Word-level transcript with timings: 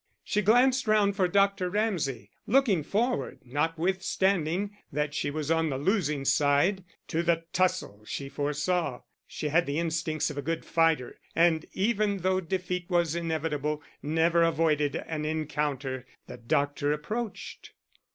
She 0.23 0.41
glanced 0.41 0.87
round 0.87 1.15
for 1.15 1.27
Dr. 1.27 1.69
Ramsay, 1.69 2.31
looking 2.47 2.81
forward, 2.81 3.37
notwithstanding 3.45 4.75
that 4.91 5.13
she 5.13 5.29
was 5.29 5.51
on 5.51 5.69
the 5.69 5.77
losing 5.77 6.25
side, 6.25 6.83
to 7.07 7.21
the 7.21 7.43
tussle 7.53 8.03
she 8.07 8.27
foresaw. 8.27 9.01
She 9.27 9.49
had 9.49 9.67
the 9.67 9.77
instincts 9.77 10.31
of 10.31 10.39
a 10.39 10.41
good 10.41 10.65
fighter, 10.65 11.19
and, 11.35 11.67
even 11.73 12.17
though 12.21 12.39
defeat 12.41 12.89
was 12.89 13.13
inevitable, 13.13 13.83
never 14.01 14.41
avoided 14.41 14.95
an 14.95 15.23
encounter. 15.23 16.07
The 16.25 16.37
doctor 16.37 16.91
approached. 16.91 17.73